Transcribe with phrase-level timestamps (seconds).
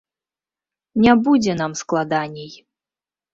[1.03, 2.51] Не будзе нам складаней.